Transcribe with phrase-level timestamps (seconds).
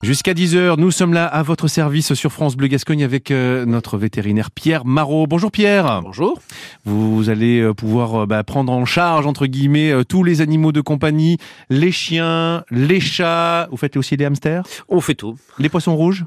[0.00, 3.98] Jusqu'à 10h, nous sommes là à votre service sur France Bleu Gascogne avec euh, notre
[3.98, 5.26] vétérinaire Pierre Marot.
[5.26, 6.02] Bonjour Pierre.
[6.04, 6.40] Bonjour.
[6.84, 10.80] Vous allez euh, pouvoir euh, bah, prendre en charge, entre guillemets, tous les animaux de
[10.80, 11.38] compagnie,
[11.68, 13.66] les chiens, les chats.
[13.72, 14.62] Vous faites aussi des hamsters?
[14.88, 15.36] On fait tout.
[15.58, 16.26] Les poissons rouges?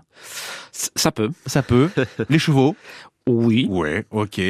[0.95, 1.29] Ça peut.
[1.45, 1.89] Ça peut.
[2.29, 2.75] les chevaux
[3.27, 3.67] oui.
[3.69, 4.41] Ouais, ok.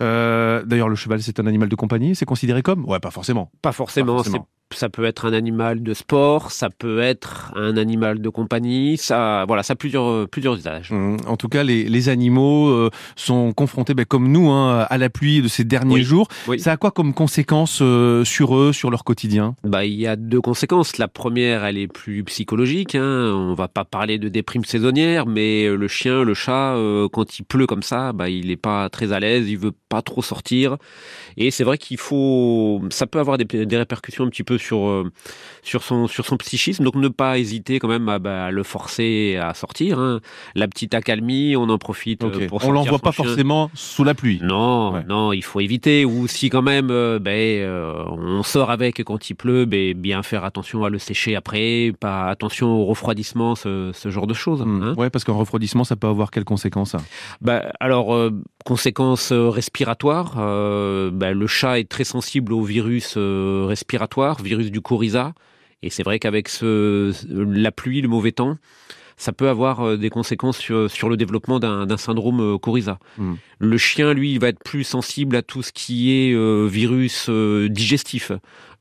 [0.00, 2.84] D'ailleurs, le cheval, c'est un animal de compagnie, c'est considéré comme?
[2.84, 3.52] Ouais, pas forcément.
[3.62, 4.16] Pas forcément.
[4.16, 8.28] Pas forcément ça peut être un animal de sport, ça peut être un animal de
[8.28, 10.90] compagnie, ça, voilà, ça a plusieurs, plusieurs usages.
[10.90, 11.18] Mmh.
[11.26, 15.08] En tout cas, les, les animaux euh, sont confrontés, ben, comme nous, hein, à la
[15.08, 16.28] pluie de ces derniers jours.
[16.58, 19.54] Ça a quoi comme conséquence euh, sur eux, sur leur quotidien?
[19.62, 20.98] Bah, il y a deux conséquences.
[20.98, 22.94] La première, elle est plus psychologique.
[22.94, 23.32] Hein.
[23.34, 27.44] On va pas parler de déprime saisonnière, mais le chien, le chat, euh, quand il
[27.44, 30.76] pleut comme ça, bah, il est pas très à l'aise, il veut pas trop sortir.
[31.36, 34.88] Et c'est vrai qu'il faut, ça peut avoir des, des répercussions un petit peu sur
[34.88, 35.10] euh,
[35.62, 36.84] sur son sur son psychisme.
[36.84, 39.98] Donc ne pas hésiter quand même à, bah, le forcer à sortir.
[39.98, 40.20] Hein.
[40.54, 44.40] La petite accalmie, on en profite euh, pour On l'envoie pas forcément sous la pluie.
[44.42, 46.04] Non, non, il faut éviter.
[46.04, 47.66] Ou si quand même, euh, ben,
[48.10, 51.92] on sort avec quand il pleut, ben, bien faire attention à le sécher après.
[51.98, 54.62] Pas attention au refroidissement, ce, ce genre de choses.
[54.62, 54.94] Hein.
[54.96, 56.96] Ouais, parce qu'un refroidissement, ça peut avoir quelles conséquences
[57.40, 58.30] bah, alors
[58.64, 60.34] conséquences respiratoires.
[60.36, 65.32] Ben, le chat est très sensible au virus respiratoire, virus du coryza.
[65.82, 68.56] Et c'est vrai qu'avec ce, la pluie, le mauvais temps,
[69.16, 72.98] ça peut avoir euh, des conséquences sur, le développement d'un syndrome euh, coryza.
[73.18, 73.34] Hmm.
[73.58, 77.30] Le chien, lui, il va être plus sensible à tout ce qui est euh, virus
[77.30, 78.32] digestif.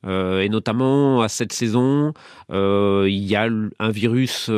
[0.06, 2.14] Et notamment à cette saison,
[2.50, 4.52] il y a un virus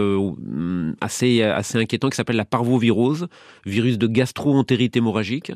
[1.01, 3.27] assez, assez inquiétant qui s'appelle la parvovirose,
[3.65, 5.51] virus de gastro-entérite hémorragique.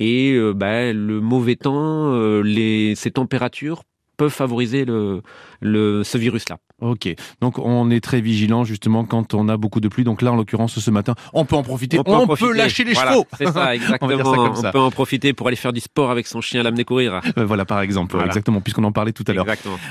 [0.00, 3.82] Et bah, le mauvais temps, ces températures
[4.18, 5.22] peuvent favoriser le,
[5.62, 6.58] le, ce virus-là.
[6.80, 10.04] Ok, donc on est très vigilant justement quand on a beaucoup de pluie.
[10.04, 11.98] Donc là, en l'occurrence, ce matin, on peut en profiter.
[11.98, 13.26] On peut, lâcher les chevaux.
[13.36, 14.52] C'est ça, exactement.
[14.54, 17.20] on, peut en profiter pour aller faire du sport avec son chien, l'amener courir.
[17.36, 19.46] Euh, voilà, par exemple, exactement, puisqu'on en parlait tout à l'heure.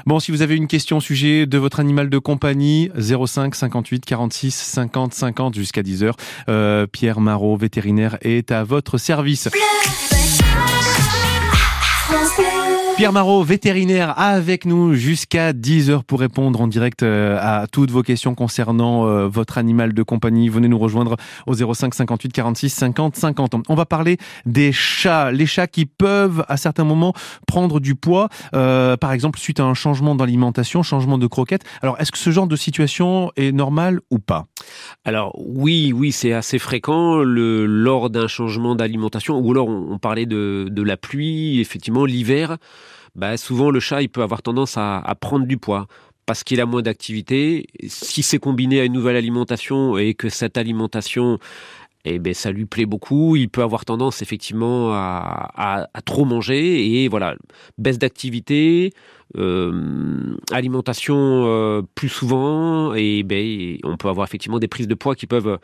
[0.06, 4.06] Bon, si vous avez une question au sujet de votre animal de compagnie, 05 58
[4.06, 6.16] 46 50 50 jusqu'à 10 heures.
[6.48, 9.50] Euh, Pierre Marot, vétérinaire, est à votre service.
[12.98, 18.02] Pierre Marot, vétérinaire, avec nous jusqu'à 10h pour répondre en direct euh, à toutes vos
[18.02, 20.50] questions concernant euh, votre animal de compagnie.
[20.50, 21.16] Venez nous rejoindre
[21.46, 23.54] au 05 58 46 50 50.
[23.70, 27.14] On va parler des chats, les chats qui peuvent à certains moments
[27.46, 31.66] prendre du poids, euh, par exemple suite à un changement d'alimentation, changement de croquettes.
[31.84, 34.48] Alors est-ce que ce genre de situation est normal ou pas?
[35.06, 40.26] Alors oui, oui, c'est assez fréquent le, lors d'un changement d'alimentation ou alors on, parlait
[40.26, 42.58] de, de la pluie, effectivement l'hiver
[43.18, 45.88] bah, souvent le chat il peut avoir tendance à, prendre du poids
[46.26, 47.68] parce qu'il a moins d'activité.
[47.88, 51.40] Si c'est combiné à une nouvelle alimentation et que cette alimentation
[52.06, 53.36] eh ben ça lui plaît beaucoup.
[53.36, 57.36] Il peut avoir tendance effectivement à, trop manger et voilà
[57.78, 58.94] baisse d'activité,
[60.52, 65.28] alimentation euh, plus souvent et ben on peut avoir effectivement des prises de poids qui
[65.28, 65.60] peuvent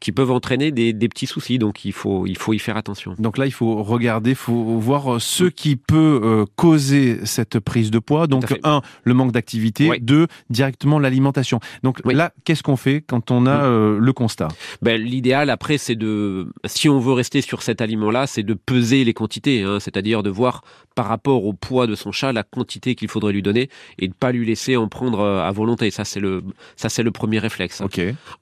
[0.00, 3.14] qui peuvent entraîner des, des petits soucis donc il faut il faut y faire attention.
[3.18, 7.90] Donc là il faut regarder, il faut voir ce qui peut euh, causer cette prise
[7.90, 8.26] de poids.
[8.26, 11.60] Donc un le manque d'activité, deux directement l'alimentation.
[11.82, 13.98] Donc là qu'est-ce qu'on fait quand on a mm.
[13.98, 14.48] le constat?
[14.82, 18.54] Ben, l'idéal après c'est de si on veut rester sur cet aliment là, c'est de
[18.54, 20.62] peser les quantités, hein, c'est-à-dire de voir
[20.94, 23.68] par rapport au poids de son chat la quantité qu'il faudrait lui donner
[23.98, 25.90] et de pas lui laisser en prendre euh, à volonté.
[25.90, 26.42] Ça c'est le
[26.76, 27.82] ça c'est le premier réflexe.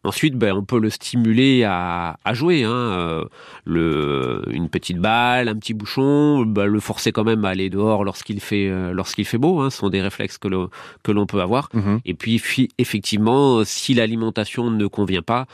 [0.04, 2.64] Ensuite, ben on peut le stimuler à, à jouer.
[2.64, 2.70] Hein.
[2.72, 3.24] Euh,
[3.64, 8.04] le une petite balle, un petit bouchon, ben, le forcer quand même à aller dehors
[8.04, 9.60] lorsqu'il fait euh, lorsqu'il fait beau.
[9.60, 9.70] Hein.
[9.70, 10.68] Ce sont des réflexes que l'on
[11.02, 11.70] que l'on peut avoir.
[11.72, 12.00] Mhm.
[12.04, 12.42] Et puis
[12.78, 15.46] effectivement, si l'alimentation ne convient pas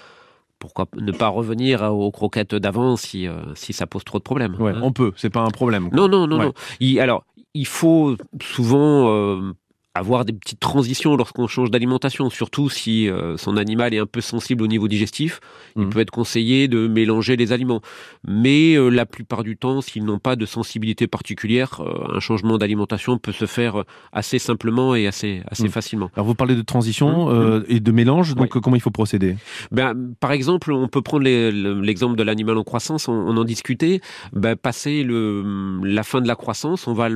[0.59, 4.55] pourquoi ne pas revenir aux croquettes d'avant si, si ça pose trop de problèmes.
[4.61, 4.81] Ouais, hein.
[4.81, 5.89] on peut, c'est pas un problème.
[5.93, 6.53] Non, non, non, non.
[7.01, 9.53] alors, il faut souvent euh,
[9.95, 14.23] avoir des petites transitions lorsqu'on change d'alimentation, surtout si euh, son animal est un peu
[14.23, 15.41] sensible au niveau digestif.
[15.77, 15.91] Il mmh.
[15.91, 17.83] peut être conseillé de mélanger les aliments.
[18.27, 22.57] Mais euh, la plupart du temps, s'ils n'ont pas de sensibilité particulière, euh, un changement
[22.57, 25.69] d'alimentation peut se faire assez simplement et assez, assez mmh.
[25.69, 26.11] facilement.
[26.15, 27.65] Alors vous parlez de transition mmh.
[27.69, 29.37] et de mélange, donc comment il faut procéder?
[29.73, 34.01] Ben, Par exemple, on peut prendre l'exemple de l'animal en croissance, on, en discutait.
[34.33, 37.09] Ben, passer le, la fin de la croissance, on va,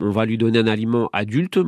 [0.00, 1.58] on va lui donner un aliment adulte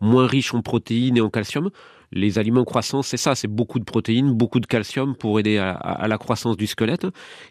[0.00, 1.70] moins riche en protéines et en calcium.
[2.12, 6.06] Les aliments croissance, c'est ça, c'est beaucoup de protéines, beaucoup de calcium pour aider à,
[6.06, 7.06] la croissance du squelette.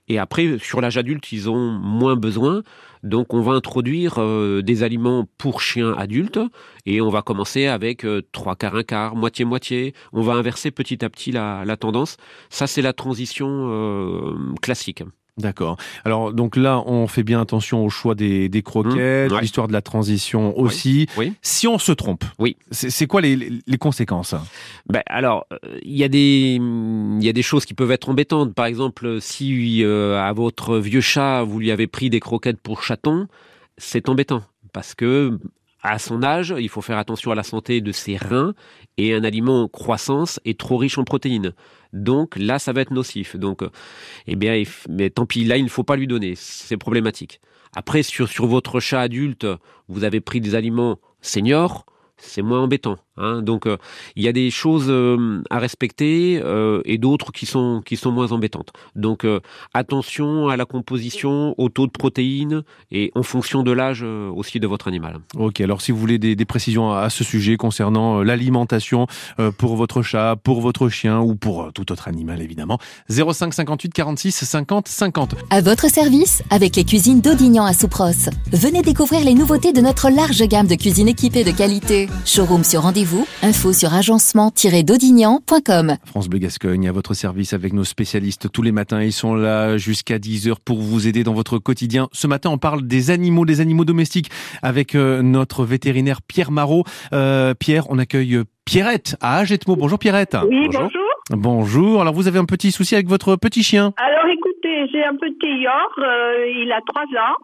[0.08, 2.64] Et après, sur l'âge adulte, ils ont moins besoin.
[3.04, 6.40] Donc on va introduire euh, des aliments pour chiens adultes
[6.86, 9.94] et on va commencer avec euh, quarts, un quart, moitié, moitié.
[10.14, 12.18] On va inverser petit à petit la, la tendance.
[12.50, 15.04] Ça, c'est la transition euh, classique.
[15.38, 15.76] D'accord.
[16.06, 19.74] Alors donc là, on fait bien attention au choix des, des croquettes, mmh, l'histoire de
[19.74, 21.08] la transition aussi.
[21.18, 21.34] Oui.
[21.42, 22.56] Si on se trompe, oui.
[22.72, 24.34] c'est quoi les, les, conséquences?
[24.88, 28.08] Ben, alors, euh, il y a des il y a des choses qui peuvent être
[28.08, 28.54] embêtantes.
[28.54, 32.82] Par exemple, si euh, à votre vieux chat vous lui avez pris des croquettes pour
[32.82, 33.28] chaton,
[33.78, 34.42] c'est embêtant
[34.72, 35.38] parce que
[35.86, 38.54] à son âge, il faut faire attention à la santé de ses reins
[38.98, 41.54] et un aliment en croissance est trop riche en protéines.
[41.94, 43.36] Donc là, ça va être nocif.
[43.36, 43.62] Donc,
[44.28, 46.34] eh bien, mais tant pis, là, il ne faut pas lui donner.
[46.36, 47.40] C'est problématique.
[47.76, 49.46] Après, sur, sur votre chat adulte,
[49.88, 51.86] vous avez pris des aliments seniors,
[52.18, 52.98] c'est moins embêtant.
[53.18, 53.42] Hein.
[53.42, 53.78] Donc euh,
[54.16, 58.12] il y a des choses euh, à respecter euh, et d'autres qui sont qui sont
[58.12, 58.74] moins embêtantes.
[58.96, 59.26] Donc
[59.74, 64.68] attention à la composition, au taux de protéines et en fonction de l'âge aussi de
[64.68, 65.20] votre animal.
[65.36, 69.08] Ok, alors si vous voulez des, des précisions à, ce sujet concernant l'alimentation
[69.58, 72.80] pour votre chat, pour votre chien ou pour tout autre animal évidemment,
[73.10, 75.36] 05 58 46 50 50.
[75.50, 78.30] À votre service avec les cuisines d'Audignan à Soupros.
[78.52, 82.08] Venez découvrir les nouveautés de notre large gamme de cuisines équipées de qualité.
[82.26, 83.05] Showroom sur rendez-vous
[83.44, 85.98] Info sur agencement-daudignan.com.
[86.06, 89.04] France Bleu Gascogne à votre service avec nos spécialistes tous les matins.
[89.04, 92.08] Ils sont là jusqu'à 10h pour vous aider dans votre quotidien.
[92.14, 94.32] Ce matin, on parle des animaux, des animaux domestiques
[94.64, 96.84] avec euh, notre vétérinaire Pierre Marot.
[97.14, 99.76] Euh, Pierre, on accueille Pierrette à Agetmo.
[99.76, 100.36] Bonjour Pierrette.
[100.50, 100.90] Oui, bonjour.
[101.30, 102.02] bonjour.
[102.02, 103.94] Alors vous avez un petit souci avec votre petit chien?
[103.98, 107.36] Alors écoutez, j'ai un petit York, euh, il a trois ans.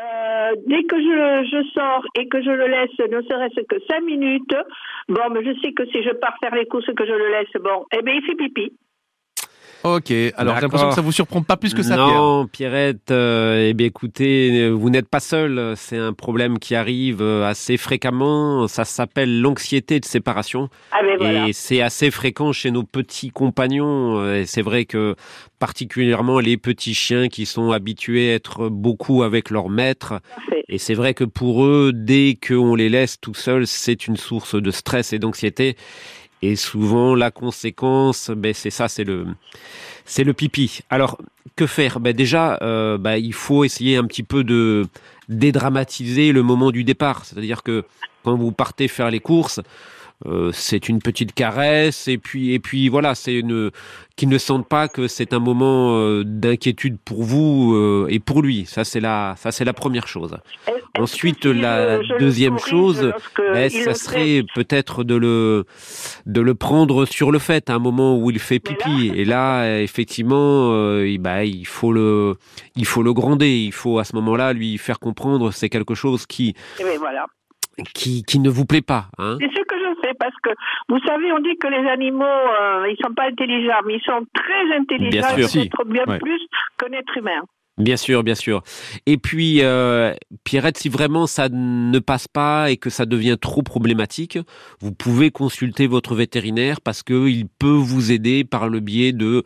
[0.00, 4.02] Euh, dès que je, je, sors et que je le laisse, ne serait-ce que cinq
[4.02, 4.54] minutes,
[5.08, 7.62] bon, mais je sais que si je pars faire les courses que je le laisse,
[7.62, 8.72] bon, eh bien, il fait pipi.
[9.82, 13.68] Ok, alors j'ai l'impression que ça vous surprend pas plus que ça, non, Pierrette, euh,
[13.70, 18.68] eh bien écoutez, vous n'êtes pas seul, c'est un problème qui arrive euh, assez fréquemment,
[18.68, 20.68] ça s'appelle l'anxiété de séparation.
[20.92, 21.48] Ah ben voilà.
[21.48, 25.14] Et c'est assez fréquent chez nos petits compagnons, euh, et c'est vrai que
[25.58, 30.20] particulièrement les petits chiens qui sont habitués à être beaucoup avec leur maître,
[30.68, 34.54] et c'est vrai que pour eux, dès qu'on les laisse tout seuls, c'est une source
[34.54, 35.76] de stress et d'anxiété.
[36.42, 39.26] Et souvent, la conséquence, ben, c'est ça, c'est le,
[40.04, 40.80] c'est le pipi.
[40.88, 41.18] Alors,
[41.56, 42.00] que faire?
[42.00, 44.86] Ben, Déjà, euh, ben, il faut essayer un petit peu de
[45.28, 47.24] dédramatiser le moment du départ.
[47.24, 47.84] C'est-à-dire que
[48.24, 49.60] quand vous partez faire les courses,
[50.26, 53.70] euh, c'est une petite caresse et puis et puis voilà c'est une
[54.16, 58.42] qu'ils ne sentent pas que c'est un moment euh, d'inquiétude pour vous euh, et pour
[58.42, 58.66] lui.
[58.66, 60.36] Ça c'est la ça c'est la première chose.
[60.98, 65.64] Ensuite la deuxième chose ben, ça serait peut-être de le
[66.26, 69.10] de le prendre sur le fait à un moment où il fait pipi.
[69.14, 70.68] Et là effectivement
[71.18, 72.36] bah, il faut le
[72.76, 73.56] il faut le gronder.
[73.56, 77.24] Il faut à ce moment-là lui faire comprendre c'est quelque chose qui eh ben, voilà
[77.94, 79.06] qui, qui ne vous plaît pas.
[79.18, 80.50] Hein c'est ce que je sais, parce que
[80.88, 84.24] vous savez, on dit que les animaux, euh, ils sont pas intelligents, mais ils sont
[84.34, 86.40] très intelligents, bien sûr, bien plus
[86.78, 87.42] qu'un être humain.
[87.80, 88.62] Bien sûr, bien sûr.
[89.06, 90.12] Et puis, euh,
[90.44, 94.38] Pierrette, si vraiment ça ne passe pas et que ça devient trop problématique,
[94.80, 99.44] vous pouvez consulter votre vétérinaire parce qu'il peut vous aider par le biais de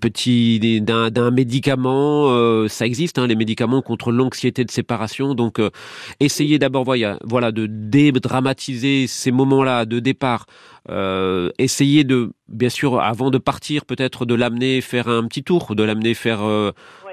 [0.00, 5.34] petite d'un médicament euh, ça existe hein, les médicaments contre l'anxiété de séparation.
[5.34, 5.70] Donc euh,
[6.18, 10.46] essayez d'abord voilà voilà de dédramatiser ces moments-là de départ
[10.88, 15.74] euh, essayez de bien sûr avant de partir peut-être de l'amener faire un petit tour
[15.74, 16.72] de l'amener faire euh,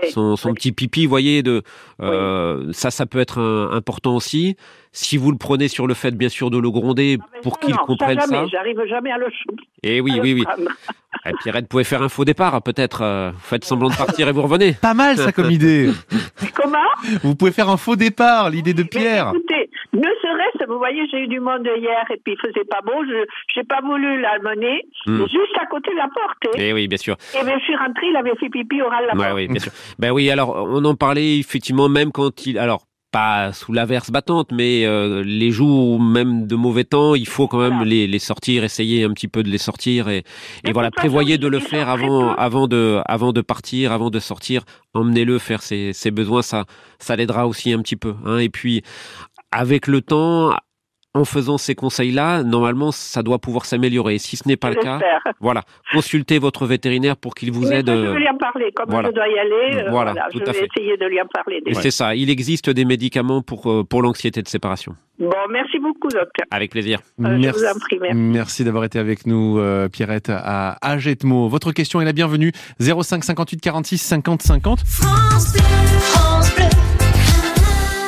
[0.09, 1.63] son, son petit pipi voyez de
[2.71, 3.39] ça ça peut être
[3.71, 4.55] important aussi
[4.93, 7.75] si vous le prenez sur le fait bien sûr de le gronder ah, pour qu'il
[7.75, 9.27] comprenne ça, j'arrive jamais à le
[9.83, 10.45] et eh oui oui oui
[11.25, 13.01] Et Pierrette pouvait faire un faux départ, peut-être.
[13.03, 14.73] Euh, faites semblant de partir et vous revenez.
[14.73, 15.91] Pas mal ça comme idée.
[16.55, 16.77] Comment?
[17.23, 19.31] Vous pouvez faire un faux départ, l'idée de Pierre.
[19.35, 19.69] écoutez,
[20.67, 23.65] vous voyez, j'ai eu du monde hier et puis il faisait pas beau, je n'ai
[23.65, 25.25] pas voulu l'amener, hmm.
[25.27, 26.57] juste à côté de la porte.
[26.57, 26.65] Et hein.
[26.69, 27.15] eh oui, bien sûr.
[27.39, 29.35] Et bien, je suis rentré, il avait fait pipi au ras de la porte.
[29.35, 29.71] Oui, bien sûr.
[29.99, 34.51] Ben oui, alors on en parlait effectivement même quand il, alors pas sous l'averse battante,
[34.51, 38.63] mais euh, les jours même de mauvais temps, il faut quand même les, les, sortir,
[38.63, 40.23] essayer un petit peu de les sortir et,
[40.65, 44.63] et voilà, prévoyez de le faire avant, avant de, avant de partir, avant de sortir,
[44.93, 46.65] emmenez-le faire ses, ses besoins, ça,
[46.99, 48.15] ça l'aidera aussi un petit peu.
[48.25, 48.39] Hein.
[48.39, 48.83] Et puis,
[49.51, 50.53] avec le temps,
[51.13, 54.19] en faisant ces conseils-là, normalement, ça doit pouvoir s'améliorer.
[54.19, 54.99] Si ce n'est pas le cas,
[55.39, 57.87] voilà, consultez votre vétérinaire pour qu'il vous Mais aide.
[57.87, 58.71] je euh, vais lui en parler.
[58.75, 59.09] Comme voilà.
[59.09, 60.67] je dois y aller, euh, Voilà, voilà, tout je à vais fait.
[60.75, 61.57] essayer de lui en parler.
[61.65, 61.81] Et déjà.
[61.81, 64.95] c'est ça, il existe des médicaments pour, euh, pour l'anxiété de séparation.
[65.17, 66.45] Bon, merci beaucoup, docteur.
[66.51, 66.99] Avec plaisir.
[67.21, 68.15] Euh, je vous en prie, merci.
[68.15, 71.47] Merci d'avoir été avec nous, euh, Pierrette, à Agetmo.
[71.47, 72.51] Votre question est la bienvenue.
[72.79, 74.81] 05 58 46 50 50.
[74.85, 76.65] France Bleu, France Bleu.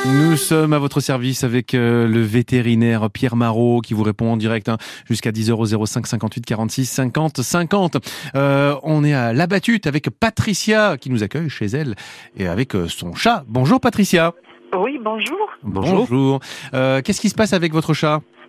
[0.06, 4.36] Nous sommes à votre service avec euh, le vétérinaire Pierre Marot qui vous répond en
[4.38, 7.96] direct hein, jusqu'à 10 euros 05 58 46 50 50.
[8.34, 11.96] Euh, on est à La Battute avec Patricia qui nous accueille chez elle
[12.38, 13.44] et avec euh, son chat.
[13.46, 14.32] Bonjour Patricia.
[14.78, 15.36] Oui, bonjour.
[15.62, 16.40] Bonjour.
[16.72, 18.14] Euh, Qu'est-ce qui se passe avec votre chat?
[18.16, 18.39] Euh,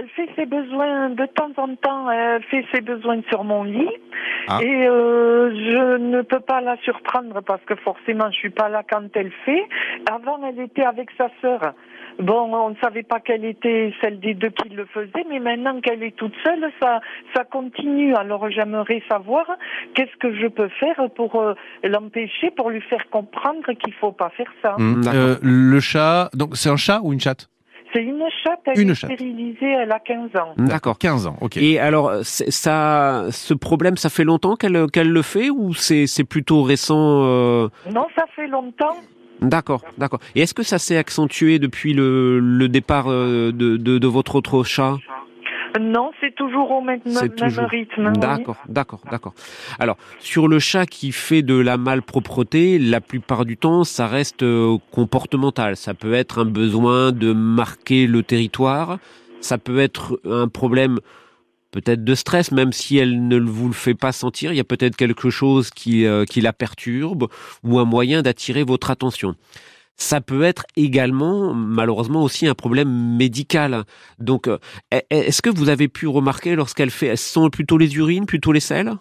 [0.00, 2.10] elle fait ses besoins de temps en temps.
[2.10, 3.88] Elle fait ses besoins sur mon lit
[4.48, 4.58] Ah.
[4.62, 8.82] et euh, je ne peux pas la surprendre parce que forcément je suis pas là
[8.90, 9.62] quand elle fait.
[10.10, 11.74] Avant, elle était avec sa sœur.
[12.18, 15.80] Bon, on ne savait pas qu'elle était celle des deux qui le faisait, mais maintenant
[15.80, 17.00] qu'elle est toute seule, ça,
[17.34, 18.14] ça continue.
[18.14, 19.46] Alors j'aimerais savoir
[19.94, 21.54] qu'est-ce que je peux faire pour euh,
[21.84, 24.76] l'empêcher, pour lui faire comprendre qu'il faut pas faire ça.
[24.78, 25.14] D'accord.
[25.14, 27.48] euh, Le chat, donc c'est un chat ou une chatte?
[27.92, 28.22] C'est une
[28.64, 29.12] chatte, elle Une est chatte.
[29.12, 30.54] stérilisée, elle a 15 ans.
[30.56, 30.98] D'accord.
[30.98, 31.56] 15 ans, ok.
[31.56, 36.06] Et alors, c'est- ça, ce problème, ça fait longtemps qu'elle qu'elle le fait ou c'est
[36.06, 38.96] c'est plutôt récent euh, Non, ça fait longtemps.
[39.42, 40.20] D'accord, d'accord.
[40.34, 44.34] Et est-ce que ça s'est accentué depuis le, le départ euh, de, de, de votre
[44.34, 44.98] autre chat?
[45.78, 48.06] Non, c'est toujours au même, même toujours- rythme.
[48.14, 48.18] oui.
[48.18, 49.34] D'accord, d'accord, d'accord.
[49.78, 54.42] Alors, sur le chat qui fait de la malpropreté, la plupart du temps, ça reste
[54.42, 55.76] euh, comportemental.
[55.76, 58.98] Ça peut être un besoin de marquer le territoire.
[59.40, 60.98] Ça peut être un problème
[61.70, 64.52] peut-être de stress, même si elle ne vous le fait pas sentir.
[64.52, 67.28] Il y a peut-être quelque chose qui, euh, qui la perturbe
[67.62, 69.36] ou un moyen d'attirer votre attention.
[69.96, 73.84] Ça peut être également, malheureusement, aussi un problème médical.
[74.18, 74.58] Donc, euh,
[74.90, 78.52] est- est-ce que vous avez pu remarquer lorsqu'elle fait, ce sont plutôt les urines, plutôt
[78.52, 78.92] les selles?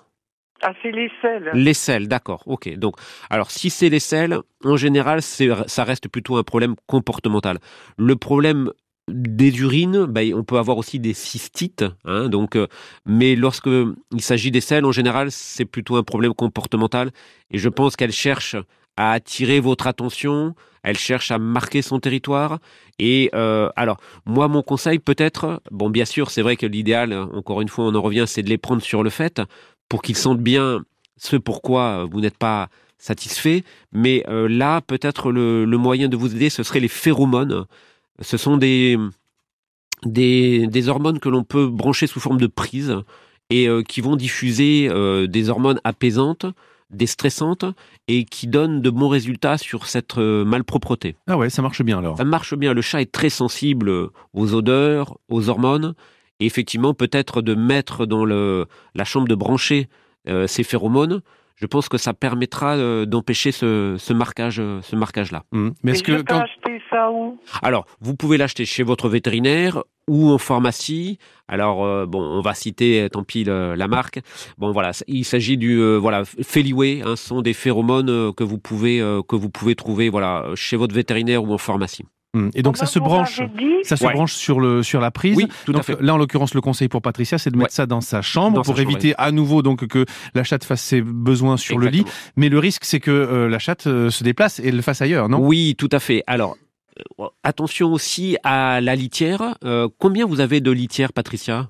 [0.61, 1.49] Ah, c'est les selles.
[1.53, 2.75] Les selles, d'accord, ok.
[2.77, 2.97] Donc,
[3.29, 7.59] alors si c'est les selles, en général, ça reste plutôt un problème comportemental.
[7.97, 8.71] Le problème
[9.07, 12.67] des urines, ben, on peut avoir aussi des cystites, hein, donc, euh,
[13.05, 13.69] mais lorsque
[14.11, 17.11] il s'agit des selles, en général, c'est plutôt un problème comportemental.
[17.51, 18.57] Et je pense qu'elle cherche
[18.99, 22.59] à attirer votre attention, elle cherche à marquer son territoire.
[22.99, 27.61] Et euh, alors, moi, mon conseil peut-être, bon, bien sûr, c'est vrai que l'idéal, encore
[27.61, 29.41] une fois, on en revient, c'est de les prendre sur le fait
[29.87, 30.83] pour qu'ils sentent bien
[31.15, 33.63] ce pourquoi vous n'êtes pas satisfait.
[33.93, 37.67] Mais euh, là, peut-être le, moyen de vous aider, ce serait les phéromones.
[38.19, 38.97] Ce sont des,
[40.03, 42.97] des, hormones que l'on peut brancher sous forme de prise
[43.49, 44.89] et euh, qui vont diffuser
[45.29, 46.45] des hormones apaisantes,
[46.89, 47.65] déstressantes
[48.07, 51.15] et qui donnent de bons résultats sur cette euh, malpropreté.
[51.27, 52.17] Ah ouais, ça marche bien alors.
[52.17, 52.73] Ça marche bien.
[52.73, 53.91] Le chat est très sensible
[54.33, 55.93] aux odeurs, aux hormones.
[56.39, 58.65] Et effectivement, peut-être de mettre dans le,
[58.95, 59.89] la chambre de brancher
[60.27, 61.21] euh, ces phéromones,
[61.59, 65.43] je pense que ça permettra euh, d'empêcher ce, ce marquage, euh, ce marquage-là.
[65.51, 65.73] Hum.
[65.83, 66.39] Mais est-ce je que peux quand...
[66.39, 67.37] acheter ça où?
[67.61, 71.19] Alors, vous pouvez l'acheter chez votre vétérinaire ou en pharmacie.
[71.47, 74.19] Alors, euh, bon, on va citer, tant pis, le- la marque.
[74.57, 77.01] Bon, voilà, il s'agit du, euh, voilà, Feliway.
[77.05, 80.45] Hein, ce sont des phéromones euh, que vous pouvez, euh, que vous pouvez trouver, voilà,
[80.55, 82.05] chez votre vétérinaire ou en pharmacie.
[82.35, 82.51] Hum.
[82.53, 83.41] Et donc ça se branche
[83.81, 84.13] ça se Ouais.
[84.13, 85.35] branche sur le sur la prise.
[85.35, 85.97] Oui, tout à donc fait.
[85.99, 87.75] là en l'occurrence le conseil pour Patricia c'est de mettre Ouais.
[87.75, 90.05] ça dans sa chambre Dans pour sa chambre, éviter à nouveau donc que
[90.35, 92.05] la chatte fasse ses besoins sur le lit.
[92.35, 95.27] Mais le risque c'est que euh, la chatte euh, se déplace et le fasse ailleurs,
[95.27, 95.39] non?
[95.41, 96.23] Oui, tout à fait.
[96.27, 96.55] Alors,
[97.19, 99.55] euh, attention aussi à la litière.
[99.63, 101.69] Euh, combien vous avez de litière, Patricia?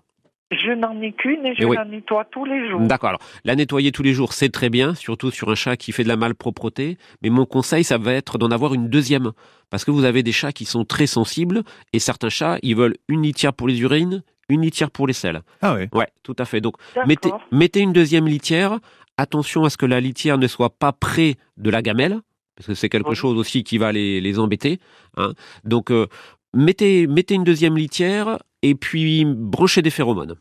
[0.51, 1.75] Je n'en ai qu'une et je Eh oui.
[1.75, 2.81] la nettoie tous les jours.
[2.81, 3.09] D'accord.
[3.09, 6.03] Alors, la nettoyer tous les jours, c'est très bien, surtout sur un chat qui fait
[6.03, 6.97] de la malpropreté.
[7.21, 9.31] Mais mon conseil, ça va être d'en avoir une deuxième.
[9.69, 11.61] Parce que vous avez des chats qui sont très sensibles
[11.93, 15.41] et certains chats, ils veulent une litière pour les urines, une litière pour les selles.
[15.61, 15.87] Ah ouais.
[15.93, 16.61] Ouais, tout à fait.
[16.61, 16.75] Donc,
[17.05, 18.79] mettez, une deuxième litière.
[19.17, 22.21] Attention à ce que la litière ne soit pas près de la gamelle,
[22.55, 23.15] parce que c'est quelque Oui.
[23.15, 24.79] chose aussi qui va les, les embêter.
[25.17, 25.33] hein.
[25.65, 26.07] Donc, euh,
[26.53, 30.35] mettez, mettez une deuxième litière et puis branchez des phéromones.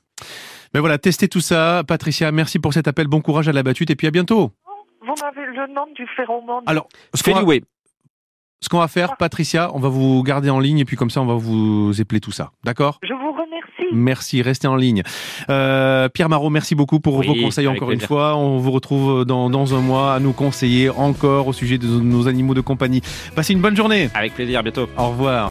[0.75, 1.83] Mais voilà, testez tout ça.
[1.87, 3.07] Patricia, merci pour cet appel.
[3.07, 4.53] Bon courage à la battute et puis à bientôt.
[5.01, 7.55] Vous avez le nom du phéromone Alors, ce qu'on va,
[8.61, 11.23] ce qu'on va faire, Patricia, on va vous garder en ligne et puis comme ça,
[11.23, 12.51] on va vous épeler tout ça.
[12.65, 12.99] D'accord?
[13.03, 13.95] Je vous remercie.
[13.95, 15.03] Merci, restez en ligne.
[15.49, 18.37] Euh, Pierre Marot, merci beaucoup pour Oui, vos conseils encore une fois.
[18.37, 22.29] On vous retrouve dans, dans un mois à nous conseiller encore au sujet de nos
[22.29, 23.01] animaux de compagnie.
[23.35, 24.11] Passez une bonne journée.
[24.15, 24.89] Avec plaisir, à bientôt.
[24.99, 25.47] Au revoir.